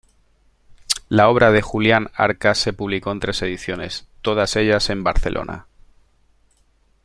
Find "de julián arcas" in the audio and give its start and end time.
1.51-2.57